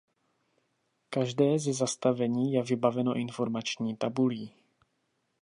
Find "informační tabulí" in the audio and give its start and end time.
3.15-4.53